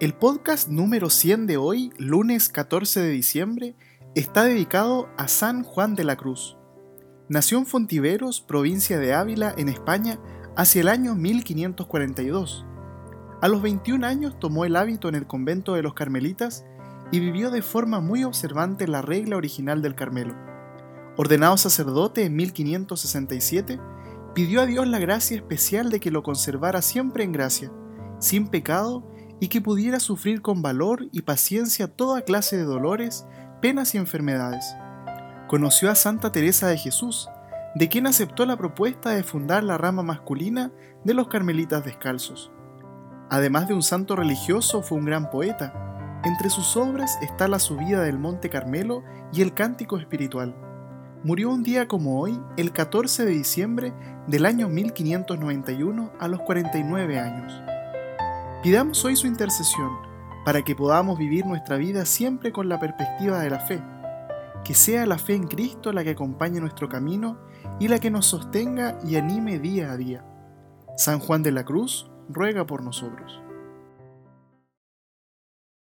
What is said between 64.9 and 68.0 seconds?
la fe en Cristo la que acompañe nuestro camino y la